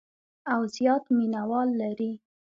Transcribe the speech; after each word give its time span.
او 0.53 0.61
زیات 0.75 1.03
مینوال 1.17 1.69
لري. 1.81 2.11